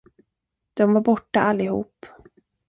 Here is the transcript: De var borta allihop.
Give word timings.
De 0.73 0.93
var 0.93 1.01
borta 1.01 1.39
allihop. 1.41 2.05